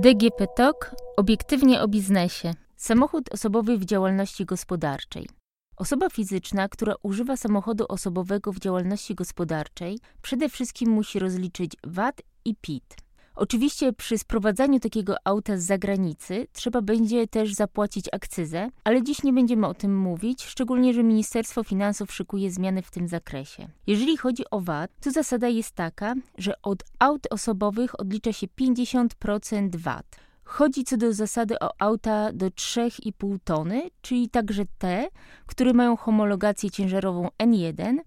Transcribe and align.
DGP 0.00 0.46
TOK 0.56 0.94
obiektywnie 1.16 1.80
o 1.82 1.88
biznesie. 1.88 2.54
Samochód 2.76 3.34
osobowy 3.34 3.78
w 3.78 3.84
działalności 3.84 4.44
gospodarczej. 4.44 5.28
Osoba 5.76 6.10
fizyczna, 6.10 6.68
która 6.68 6.94
używa 7.02 7.36
samochodu 7.36 7.84
osobowego 7.88 8.52
w 8.52 8.58
działalności 8.58 9.14
gospodarczej, 9.14 9.98
przede 10.22 10.48
wszystkim 10.48 10.90
musi 10.90 11.18
rozliczyć 11.18 11.72
VAT 11.84 12.22
i 12.44 12.56
PIT. 12.56 13.07
Oczywiście 13.38 13.92
przy 13.92 14.18
sprowadzaniu 14.18 14.80
takiego 14.80 15.16
auta 15.24 15.56
z 15.56 15.62
zagranicy 15.62 16.46
trzeba 16.52 16.82
będzie 16.82 17.28
też 17.28 17.54
zapłacić 17.54 18.06
akcyzę, 18.12 18.70
ale 18.84 19.02
dziś 19.02 19.22
nie 19.22 19.32
będziemy 19.32 19.66
o 19.66 19.74
tym 19.74 19.98
mówić, 19.98 20.44
szczególnie, 20.44 20.94
że 20.94 21.02
Ministerstwo 21.02 21.64
Finansów 21.64 22.14
szykuje 22.14 22.50
zmiany 22.50 22.82
w 22.82 22.90
tym 22.90 23.08
zakresie. 23.08 23.68
Jeżeli 23.86 24.16
chodzi 24.16 24.42
o 24.50 24.60
VAT, 24.60 24.90
to 25.00 25.10
zasada 25.10 25.48
jest 25.48 25.72
taka, 25.72 26.14
że 26.38 26.62
od 26.62 26.84
aut 26.98 27.26
osobowych 27.30 28.00
odlicza 28.00 28.32
się 28.32 28.46
50% 28.46 29.76
VAT. 29.76 30.16
Chodzi 30.44 30.84
co 30.84 30.96
do 30.96 31.12
zasady 31.12 31.58
o 31.58 31.70
auta 31.78 32.32
do 32.32 32.46
3,5 32.46 33.38
tony, 33.44 33.90
czyli 34.02 34.28
także 34.28 34.64
te, 34.78 35.08
które 35.46 35.72
mają 35.72 35.96
homologację 35.96 36.70
ciężarową 36.70 37.28
N1 37.38 37.98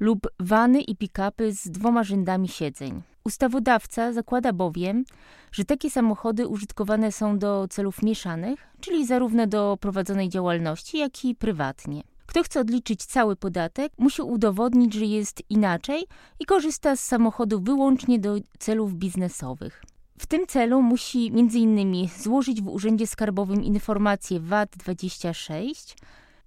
lub 0.00 0.26
wany 0.40 0.80
i 0.80 0.96
pick-upy 0.96 1.52
z 1.52 1.70
dwoma 1.70 2.04
rzędami 2.04 2.48
siedzeń. 2.48 3.02
Ustawodawca 3.24 4.12
zakłada 4.12 4.52
bowiem, 4.52 5.04
że 5.52 5.64
takie 5.64 5.90
samochody 5.90 6.46
użytkowane 6.46 7.12
są 7.12 7.38
do 7.38 7.68
celów 7.70 8.02
mieszanych, 8.02 8.60
czyli 8.80 9.06
zarówno 9.06 9.46
do 9.46 9.78
prowadzonej 9.80 10.28
działalności, 10.28 10.98
jak 10.98 11.24
i 11.24 11.34
prywatnie. 11.34 12.02
Kto 12.26 12.42
chce 12.42 12.60
odliczyć 12.60 13.04
cały 13.04 13.36
podatek, 13.36 13.92
musi 13.98 14.22
udowodnić, 14.22 14.94
że 14.94 15.04
jest 15.04 15.42
inaczej 15.50 16.04
i 16.40 16.44
korzysta 16.44 16.96
z 16.96 17.00
samochodu 17.00 17.60
wyłącznie 17.60 18.18
do 18.18 18.34
celów 18.58 18.94
biznesowych. 18.94 19.82
W 20.18 20.26
tym 20.26 20.46
celu 20.46 20.82
musi 20.82 21.32
m.in. 21.34 22.08
złożyć 22.08 22.62
w 22.62 22.68
Urzędzie 22.68 23.06
Skarbowym 23.06 23.64
informację 23.64 24.40
VAT-26, 24.40 25.94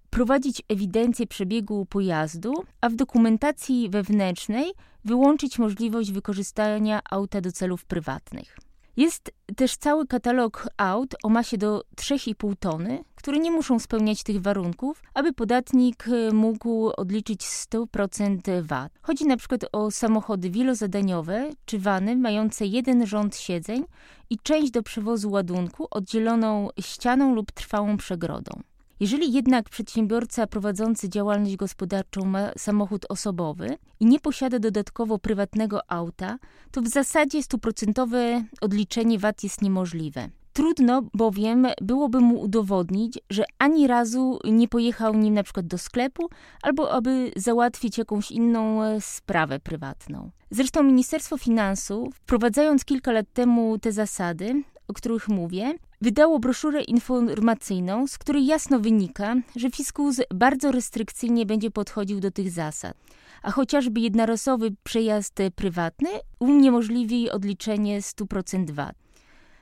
prowadzić 0.09 0.61
ewidencję 0.69 1.27
przebiegu 1.27 1.85
pojazdu, 1.85 2.53
a 2.81 2.89
w 2.89 2.95
dokumentacji 2.95 3.89
wewnętrznej 3.89 4.71
wyłączyć 5.05 5.59
możliwość 5.59 6.11
wykorzystania 6.11 7.01
auta 7.09 7.41
do 7.41 7.51
celów 7.51 7.85
prywatnych. 7.85 8.57
Jest 8.97 9.31
też 9.55 9.77
cały 9.77 10.07
katalog 10.07 10.69
aut 10.77 11.15
o 11.23 11.29
masie 11.29 11.57
do 11.57 11.83
3,5 11.95 12.53
tony, 12.59 13.03
które 13.15 13.39
nie 13.39 13.51
muszą 13.51 13.79
spełniać 13.79 14.23
tych 14.23 14.41
warunków, 14.41 15.03
aby 15.13 15.33
podatnik 15.33 16.07
e, 16.07 16.33
mógł 16.33 16.91
odliczyć 16.97 17.41
100% 17.41 18.61
VAT. 18.63 18.91
Chodzi 19.01 19.25
na 19.25 19.37
przykład 19.37 19.65
o 19.71 19.91
samochody 19.91 20.49
wielozadaniowe 20.49 21.49
czy 21.65 21.79
wany 21.79 22.15
mające 22.15 22.65
jeden 22.65 23.05
rząd 23.05 23.35
siedzeń 23.37 23.83
i 24.29 24.37
część 24.43 24.71
do 24.71 24.83
przewozu 24.83 25.31
ładunku 25.31 25.87
oddzieloną 25.91 26.69
ścianą 26.79 27.35
lub 27.35 27.51
trwałą 27.51 27.97
przegrodą. 27.97 28.61
Jeżeli 28.99 29.33
jednak 29.33 29.69
przedsiębiorca 29.69 30.47
prowadzący 30.47 31.09
działalność 31.09 31.55
gospodarczą 31.55 32.25
ma 32.25 32.51
samochód 32.57 33.05
osobowy 33.09 33.77
i 33.99 34.05
nie 34.05 34.19
posiada 34.19 34.59
dodatkowo 34.59 35.19
prywatnego 35.19 35.91
auta, 35.91 36.37
to 36.71 36.81
w 36.81 36.87
zasadzie 36.87 37.43
stuprocentowe 37.43 38.43
odliczenie 38.61 39.19
VAT 39.19 39.43
jest 39.43 39.61
niemożliwe. 39.61 40.29
Trudno 40.53 41.01
bowiem 41.13 41.67
byłoby 41.81 42.19
mu 42.19 42.39
udowodnić, 42.39 43.19
że 43.29 43.43
ani 43.59 43.87
razu 43.87 44.39
nie 44.43 44.67
pojechał 44.67 45.13
nim 45.13 45.33
na 45.33 45.43
przykład 45.43 45.67
do 45.67 45.77
sklepu 45.77 46.29
albo 46.61 46.91
aby 46.91 47.31
załatwić 47.35 47.97
jakąś 47.97 48.31
inną 48.31 48.83
e, 48.83 49.01
sprawę 49.01 49.59
prywatną. 49.59 50.31
Zresztą 50.51 50.83
Ministerstwo 50.83 51.37
Finansów, 51.37 52.15
wprowadzając 52.15 52.85
kilka 52.85 53.11
lat 53.11 53.25
temu 53.33 53.79
te 53.79 53.91
zasady, 53.91 54.63
o 54.89 54.93
których 54.93 55.27
mówię, 55.27 55.73
wydało 56.01 56.39
broszurę 56.39 56.81
informacyjną, 56.81 58.07
z 58.07 58.17
której 58.17 58.45
jasno 58.45 58.79
wynika, 58.79 59.35
że 59.55 59.71
fiskus 59.71 60.17
bardzo 60.33 60.71
restrykcyjnie 60.71 61.45
będzie 61.45 61.71
podchodził 61.71 62.19
do 62.19 62.31
tych 62.31 62.51
zasad. 62.51 62.97
A 63.41 63.51
chociażby 63.51 63.99
jednorazowy 63.99 64.75
przejazd 64.83 65.37
prywatny 65.55 66.09
uniemożliwi 66.39 67.29
odliczenie 67.29 68.01
100% 68.01 68.71
VAT. 68.71 68.95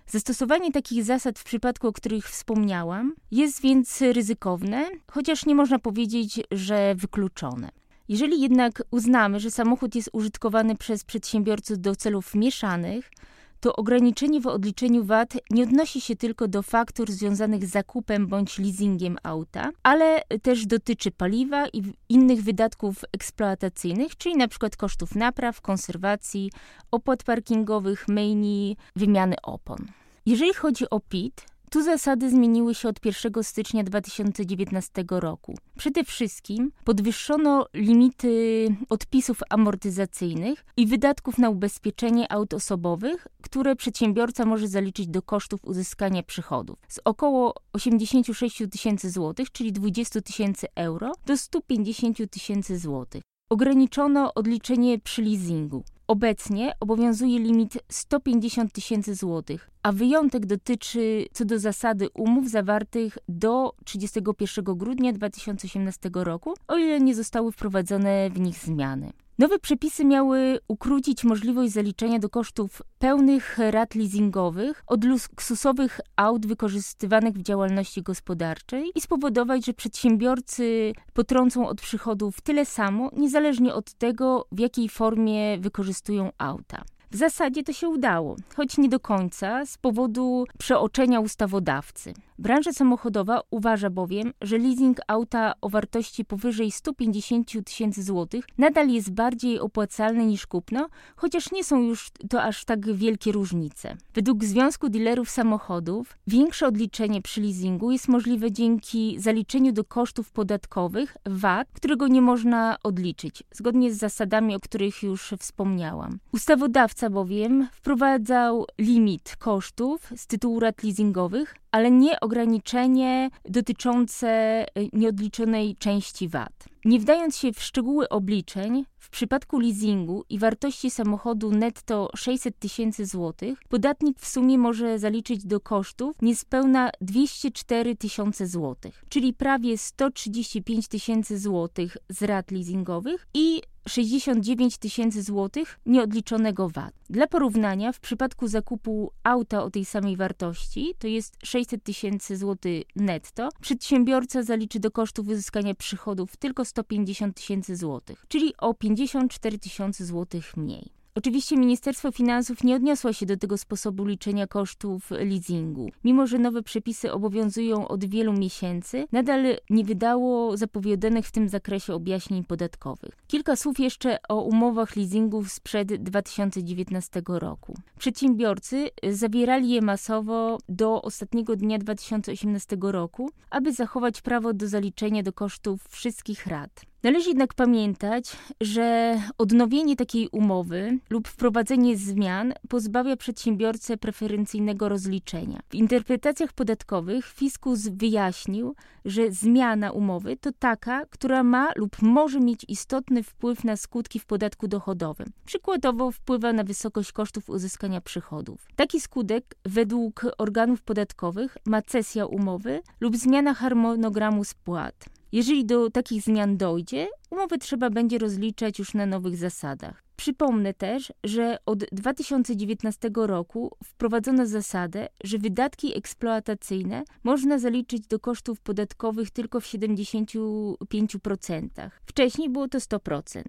Zastosowanie 0.07 0.71
takich 0.71 1.03
zasad 1.03 1.39
w 1.39 1.43
przypadku, 1.43 1.87
o 1.87 1.93
których 1.93 2.29
wspomniałam, 2.29 3.13
jest 3.31 3.61
więc 3.61 4.01
ryzykowne, 4.01 4.85
chociaż 5.11 5.45
nie 5.45 5.55
można 5.55 5.79
powiedzieć, 5.79 6.41
że 6.51 6.95
wykluczone. 6.95 7.69
Jeżeli 8.09 8.41
jednak 8.41 8.83
uznamy, 8.91 9.39
że 9.39 9.51
samochód 9.51 9.95
jest 9.95 10.09
użytkowany 10.13 10.75
przez 10.75 11.03
przedsiębiorców 11.03 11.79
do 11.79 11.95
celów 11.95 12.35
mieszanych, 12.35 13.11
to 13.59 13.75
ograniczenie 13.75 14.41
w 14.41 14.47
odliczeniu 14.47 15.03
VAT 15.03 15.33
nie 15.51 15.63
odnosi 15.63 16.01
się 16.01 16.15
tylko 16.15 16.47
do 16.47 16.61
faktur 16.61 17.11
związanych 17.11 17.65
z 17.65 17.71
zakupem 17.71 18.27
bądź 18.27 18.59
leasingiem 18.59 19.17
auta, 19.23 19.71
ale 19.83 20.21
też 20.41 20.65
dotyczy 20.65 21.11
paliwa 21.11 21.67
i 21.67 21.83
innych 22.09 22.43
wydatków 22.43 22.95
eksploatacyjnych, 23.11 24.17
czyli 24.17 24.35
np. 24.35 24.69
kosztów 24.77 25.15
napraw, 25.15 25.61
konserwacji, 25.61 26.51
opłat 26.91 27.23
parkingowych, 27.23 28.07
myjni, 28.07 28.77
wymiany 28.95 29.35
opon. 29.43 29.77
Jeżeli 30.25 30.53
chodzi 30.53 30.89
o 30.89 30.99
PIT, 30.99 31.45
tu 31.71 31.83
zasady 31.83 32.29
zmieniły 32.29 32.75
się 32.75 32.89
od 32.89 33.05
1 33.05 33.43
stycznia 33.43 33.83
2019 33.83 35.05
roku. 35.09 35.55
Przede 35.77 36.03
wszystkim 36.03 36.71
podwyższono 36.83 37.65
limity 37.73 38.67
odpisów 38.89 39.39
amortyzacyjnych 39.49 40.65
i 40.77 40.87
wydatków 40.87 41.37
na 41.37 41.49
ubezpieczenie 41.49 42.31
aut 42.31 42.53
osobowych, 42.53 43.27
które 43.41 43.75
przedsiębiorca 43.75 44.45
może 44.45 44.67
zaliczyć 44.67 45.07
do 45.07 45.21
kosztów 45.21 45.65
uzyskania 45.65 46.23
przychodów 46.23 46.77
z 46.87 46.99
około 47.05 47.53
86 47.73 48.63
tysięcy 48.71 49.11
złotych, 49.11 49.51
czyli 49.51 49.71
20 49.71 50.21
tysięcy 50.21 50.67
euro, 50.75 51.11
do 51.25 51.37
150 51.37 52.17
tysięcy 52.31 52.79
złotych. 52.79 53.21
Ograniczono 53.49 54.33
odliczenie 54.33 54.99
przy 54.99 55.21
leasingu. 55.21 55.83
Obecnie 56.07 56.73
obowiązuje 56.79 57.39
limit 57.39 57.77
150 57.89 58.73
tysięcy 58.73 59.15
złotych, 59.15 59.69
a 59.83 59.91
wyjątek 59.91 60.45
dotyczy 60.45 61.25
co 61.33 61.45
do 61.45 61.59
zasady 61.59 62.09
umów 62.13 62.49
zawartych 62.49 63.17
do 63.29 63.73
31 63.85 64.77
grudnia 64.77 65.13
2018 65.13 66.09
roku, 66.13 66.53
o 66.67 66.77
ile 66.77 66.99
nie 66.99 67.15
zostały 67.15 67.51
wprowadzone 67.51 68.29
w 68.29 68.39
nich 68.39 68.57
zmiany. 68.57 69.13
Nowe 69.39 69.59
przepisy 69.59 70.05
miały 70.05 70.59
ukrócić 70.67 71.23
możliwość 71.23 71.73
zaliczenia 71.73 72.19
do 72.19 72.29
kosztów 72.29 72.81
pełnych 72.99 73.57
rat 73.57 73.95
leasingowych 73.95 74.83
od 74.87 75.03
luksusowych 75.03 75.99
aut 76.15 76.45
wykorzystywanych 76.45 77.33
w 77.33 77.41
działalności 77.41 78.01
gospodarczej 78.01 78.91
i 78.95 79.01
spowodować, 79.01 79.65
że 79.65 79.73
przedsiębiorcy 79.73 80.93
potrącą 81.13 81.67
od 81.67 81.81
przychodów 81.81 82.41
tyle 82.41 82.65
samo, 82.65 83.11
niezależnie 83.17 83.73
od 83.73 83.93
tego, 83.93 84.47
w 84.51 84.59
jakiej 84.59 84.89
formie 84.89 85.57
wykorzystują 85.57 86.31
auta. 86.37 86.83
W 87.11 87.15
zasadzie 87.15 87.63
to 87.63 87.73
się 87.73 87.89
udało, 87.89 88.35
choć 88.55 88.77
nie 88.77 88.89
do 88.89 88.99
końca 88.99 89.65
z 89.65 89.77
powodu 89.77 90.45
przeoczenia 90.59 91.19
ustawodawcy. 91.19 92.13
Branża 92.39 92.73
samochodowa 92.73 93.41
uważa 93.49 93.89
bowiem, 93.89 94.33
że 94.41 94.57
leasing 94.57 94.97
auta 95.07 95.53
o 95.61 95.69
wartości 95.69 96.25
powyżej 96.25 96.71
150 96.71 97.65
tysięcy 97.65 98.03
złotych 98.03 98.45
nadal 98.57 98.89
jest 98.89 99.11
bardziej 99.11 99.59
opłacalny 99.59 100.25
niż 100.25 100.47
kupno, 100.47 100.89
chociaż 101.15 101.51
nie 101.51 101.63
są 101.63 101.81
już 101.81 102.09
to 102.29 102.43
aż 102.43 102.65
tak 102.65 102.93
wielkie 102.93 103.31
różnice. 103.31 103.97
Według 104.13 104.43
Związku 104.43 104.89
Dealerów 104.89 105.29
Samochodów 105.29 106.17
większe 106.27 106.67
odliczenie 106.67 107.21
przy 107.21 107.41
leasingu 107.41 107.91
jest 107.91 108.07
możliwe 108.07 108.51
dzięki 108.51 109.19
zaliczeniu 109.19 109.71
do 109.71 109.83
kosztów 109.83 110.31
podatkowych 110.31 111.17
VAT, 111.25 111.67
którego 111.73 112.07
nie 112.07 112.21
można 112.21 112.77
odliczyć, 112.83 113.43
zgodnie 113.51 113.93
z 113.93 113.97
zasadami, 113.97 114.55
o 114.55 114.59
których 114.59 115.03
już 115.03 115.33
wspomniałam. 115.39 116.19
Ustawodawca 116.33 116.96
bowiem 117.09 117.67
wprowadzał 117.71 118.65
limit 118.77 119.35
kosztów 119.39 120.13
z 120.15 120.27
tytułu 120.27 120.59
rat 120.59 120.83
leasingowych 120.83 121.55
ale 121.77 121.91
nie 121.91 122.19
ograniczenie 122.19 123.29
dotyczące 123.45 124.63
y, 124.77 124.89
nieodliczonej 124.93 125.75
części 125.75 126.29
VAT. 126.29 126.65
Nie 126.87 126.99
wdając 126.99 127.37
się 127.37 127.53
w 127.53 127.63
szczegóły 127.63 128.09
obliczeń, 128.09 128.85
w 128.99 129.09
przypadku 129.09 129.59
leasingu 129.59 130.23
i 130.29 130.39
wartości 130.39 130.91
samochodu 130.91 131.51
netto 131.51 132.09
600 132.15 132.59
tysięcy 132.59 133.05
złotych, 133.05 133.59
podatnik 133.69 134.19
w 134.19 134.27
sumie 134.27 134.57
może 134.57 134.99
zaliczyć 134.99 135.45
do 135.45 135.59
kosztów 135.59 136.15
niespełna 136.21 136.89
204 137.01 137.95
tysiące 137.95 138.47
złotych, 138.47 139.03
czyli 139.09 139.33
prawie 139.33 139.77
135 139.77 140.87
tysięcy 140.87 141.39
złotych 141.39 141.97
z 142.09 142.21
rat 142.21 142.51
leasingowych 142.51 143.27
i 143.33 143.61
69 143.87 144.77
tysięcy 144.77 145.23
złotych 145.23 145.79
nieodliczonego 145.85 146.69
VAT. 146.69 146.93
Dla 147.09 147.27
porównania, 147.27 147.91
w 147.91 147.99
przypadku 147.99 148.47
zakupu 148.47 149.11
auta 149.23 149.63
o 149.63 149.69
tej 149.69 149.85
samej 149.85 150.17
wartości, 150.17 150.93
to 150.99 151.07
jest 151.07 151.37
600 151.43 151.83
tysięcy 151.83 152.37
złotych 152.37 152.83
netto, 152.95 153.49
przedsiębiorca 153.61 154.43
zaliczy 154.43 154.79
do 154.79 154.91
kosztów 154.91 155.27
uzyskania 155.27 155.75
przychodów 155.75 156.37
tylko 156.37 156.65
150 156.77 157.35
tysięcy 157.35 157.75
złotych, 157.75 158.25
czyli 158.27 158.53
o 158.57 158.73
54 158.73 159.59
tysiące 159.59 160.05
złotych 160.05 160.57
mniej. 160.57 160.96
Oczywiście 161.17 161.57
Ministerstwo 161.57 162.11
Finansów 162.11 162.63
nie 162.63 162.75
odniosło 162.75 163.13
się 163.13 163.25
do 163.25 163.37
tego 163.37 163.57
sposobu 163.57 164.05
liczenia 164.05 164.47
kosztów 164.47 165.11
leasingu. 165.11 165.89
Mimo, 166.03 166.27
że 166.27 166.39
nowe 166.39 166.63
przepisy 166.63 167.11
obowiązują 167.11 167.87
od 167.87 168.05
wielu 168.05 168.33
miesięcy, 168.33 169.07
nadal 169.11 169.57
nie 169.69 169.83
wydało 169.83 170.57
zapowiadanych 170.57 171.25
w 171.25 171.31
tym 171.31 171.49
zakresie 171.49 171.93
objaśnień 171.93 172.43
podatkowych. 172.43 173.17
Kilka 173.27 173.55
słów 173.55 173.79
jeszcze 173.79 174.17
o 174.29 174.41
umowach 174.41 174.95
leasingów 174.95 175.51
sprzed 175.51 176.03
2019 176.03 177.21
roku. 177.27 177.73
Przedsiębiorcy 177.99 178.89
zawierali 179.11 179.69
je 179.69 179.81
masowo 179.81 180.57
do 180.69 181.01
ostatniego 181.01 181.55
dnia 181.55 181.77
2018 181.77 182.77
roku, 182.81 183.29
aby 183.49 183.73
zachować 183.73 184.21
prawo 184.21 184.53
do 184.53 184.67
zaliczenia 184.67 185.23
do 185.23 185.33
kosztów 185.33 185.83
wszystkich 185.89 186.47
rat. 186.47 186.85
Należy 187.03 187.29
jednak 187.29 187.53
pamiętać, 187.53 188.37
że 188.61 189.17
odnowienie 189.37 189.95
takiej 189.95 190.29
umowy 190.31 190.99
lub 191.09 191.27
wprowadzenie 191.27 191.97
zmian 191.97 192.53
pozbawia 192.69 193.17
przedsiębiorcę 193.17 193.97
preferencyjnego 193.97 194.89
rozliczenia. 194.89 195.59
W 195.69 195.75
interpretacjach 195.75 196.53
podatkowych 196.53 197.25
fiskus 197.25 197.87
wyjaśnił, 197.87 198.75
że 199.05 199.31
zmiana 199.31 199.91
umowy 199.91 200.37
to 200.37 200.49
taka, 200.59 201.05
która 201.05 201.43
ma 201.43 201.69
lub 201.75 202.01
może 202.01 202.39
mieć 202.39 202.65
istotny 202.67 203.23
wpływ 203.23 203.63
na 203.63 203.75
skutki 203.75 204.19
w 204.19 204.25
podatku 204.25 204.67
dochodowym. 204.67 205.27
Przykładowo 205.45 206.11
wpływa 206.11 206.53
na 206.53 206.63
wysokość 206.63 207.11
kosztów 207.11 207.49
uzyskania 207.49 208.01
przychodów. 208.01 208.67
Taki 208.75 208.99
skutek 208.99 209.55
według 209.65 210.25
organów 210.37 210.81
podatkowych 210.81 211.57
ma 211.65 211.81
cesja 211.81 212.25
umowy 212.25 212.81
lub 212.99 213.17
zmiana 213.17 213.53
harmonogramu 213.53 214.43
spłat. 214.43 215.16
Jeżeli 215.37 215.65
do 215.65 215.89
takich 215.89 216.21
zmian 216.21 216.57
dojdzie, 216.57 217.07
umowę 217.29 217.57
trzeba 217.57 217.89
będzie 217.89 218.17
rozliczać 218.17 218.79
już 218.79 218.93
na 218.93 219.05
nowych 219.05 219.37
zasadach. 219.37 220.03
Przypomnę 220.15 220.73
też, 220.73 221.13
że 221.23 221.57
od 221.65 221.79
2019 221.91 223.09
roku 223.15 223.71
wprowadzono 223.83 224.45
zasadę, 224.45 225.07
że 225.23 225.37
wydatki 225.37 225.97
eksploatacyjne 225.97 227.03
można 227.23 227.59
zaliczyć 227.59 228.07
do 228.07 228.19
kosztów 228.19 228.61
podatkowych 228.61 229.31
tylko 229.31 229.59
w 229.59 229.65
75%. 229.65 231.67
Wcześniej 232.05 232.49
było 232.49 232.67
to 232.67 232.77
100%. 232.77 233.41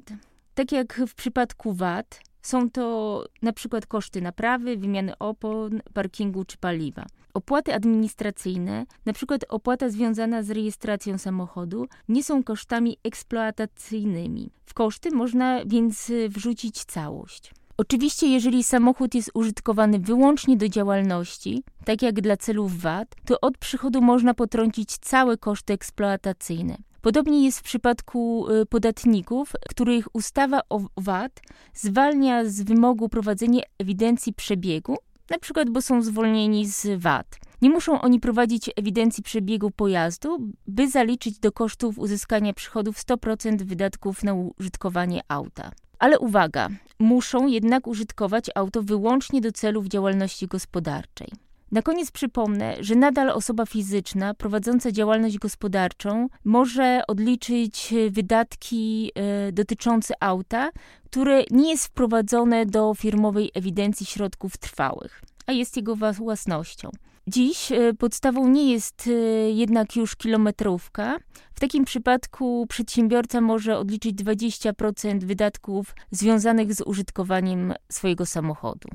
Tak 0.54 0.72
jak 0.72 1.00
w 1.06 1.14
przypadku 1.14 1.72
VAT, 1.72 2.20
są 2.42 2.70
to 2.70 3.24
na 3.42 3.52
przykład 3.52 3.86
koszty 3.86 4.22
naprawy, 4.22 4.76
wymiany 4.76 5.18
opon, 5.18 5.80
parkingu 5.94 6.44
czy 6.44 6.58
paliwa. 6.58 7.06
Opłaty 7.38 7.74
administracyjne, 7.74 8.86
przykład 9.12 9.44
opłata 9.48 9.90
związana 9.90 10.42
z 10.42 10.50
rejestracją 10.50 11.18
samochodu, 11.18 11.86
nie 12.08 12.24
są 12.24 12.42
kosztami 12.42 12.96
eksploatacyjnymi. 13.04 14.50
W 14.64 14.74
koszty 14.74 15.10
można 15.10 15.64
więc 15.66 16.12
wrzucić 16.28 16.84
całość. 16.84 17.52
Oczywiście, 17.76 18.26
jeżeli 18.26 18.64
samochód 18.64 19.14
jest 19.14 19.30
użytkowany 19.34 19.98
wyłącznie 19.98 20.56
do 20.56 20.68
działalności, 20.68 21.62
tak 21.84 22.02
jak 22.02 22.20
dla 22.20 22.36
celów 22.36 22.80
VAT, 22.80 23.14
to 23.24 23.40
od 23.40 23.58
przychodu 23.58 24.02
można 24.02 24.34
potrącić 24.34 24.98
całe 24.98 25.36
koszty 25.36 25.72
eksploatacyjne. 25.72 26.76
Podobnie 27.00 27.44
jest 27.44 27.58
w 27.58 27.62
przypadku 27.62 28.48
y, 28.50 28.66
podatników, 28.66 29.52
których 29.70 30.06
ustawa 30.12 30.60
o 30.68 30.80
VAT 30.96 31.40
zwalnia 31.74 32.44
z 32.44 32.62
wymogu 32.62 33.08
prowadzenia 33.08 33.62
ewidencji 33.78 34.34
przebiegu, 34.34 34.96
na 35.30 35.38
przykład 35.38 35.70
bo 35.70 35.82
są 35.82 36.02
zwolnieni 36.02 36.66
z 36.66 37.00
VAT. 37.00 37.38
Nie 37.62 37.70
muszą 37.70 38.00
oni 38.00 38.20
prowadzić 38.20 38.70
ewidencji 38.76 39.22
przebiegu 39.22 39.70
pojazdu, 39.70 40.38
by 40.66 40.90
zaliczyć 40.90 41.38
do 41.38 41.52
kosztów 41.52 41.98
uzyskania 41.98 42.52
przychodów 42.54 42.96
100% 42.96 43.62
wydatków 43.62 44.22
na 44.22 44.34
użytkowanie 44.34 45.20
auta. 45.28 45.70
Ale 45.98 46.18
uwaga, 46.18 46.68
muszą 46.98 47.46
jednak 47.46 47.86
użytkować 47.86 48.46
auto 48.54 48.82
wyłącznie 48.82 49.40
do 49.40 49.52
celów 49.52 49.86
działalności 49.86 50.46
gospodarczej. 50.46 51.28
Na 51.72 51.82
koniec 51.82 52.10
przypomnę, 52.10 52.76
że 52.80 52.94
nadal 52.94 53.30
osoba 53.30 53.66
fizyczna 53.66 54.34
prowadząca 54.34 54.92
działalność 54.92 55.38
gospodarczą 55.38 56.28
może 56.44 57.02
odliczyć 57.08 57.94
wydatki 58.10 59.12
e, 59.14 59.52
dotyczące 59.52 60.14
auta, 60.20 60.70
które 61.04 61.44
nie 61.50 61.70
jest 61.70 61.86
wprowadzone 61.86 62.66
do 62.66 62.94
firmowej 62.94 63.50
ewidencji 63.54 64.06
środków 64.06 64.56
trwałych, 64.56 65.22
a 65.46 65.52
jest 65.52 65.76
jego 65.76 65.96
własnością. 65.96 66.90
Dziś 67.26 67.72
e, 67.72 67.94
podstawą 67.94 68.48
nie 68.48 68.72
jest 68.72 69.06
e, 69.06 69.10
jednak 69.50 69.96
już 69.96 70.16
kilometrówka. 70.16 71.16
W 71.54 71.60
takim 71.60 71.84
przypadku 71.84 72.66
przedsiębiorca 72.68 73.40
może 73.40 73.78
odliczyć 73.78 74.14
20% 74.14 75.24
wydatków 75.24 75.94
związanych 76.10 76.74
z 76.74 76.80
użytkowaniem 76.80 77.74
swojego 77.92 78.26
samochodu. 78.26 78.88